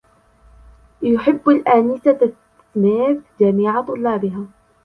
يحب 1.01 1.49
الآنسةَ 1.49 2.33
سميث 2.75 3.17
جميعُ 3.39 3.81
طلابها. 3.81 4.45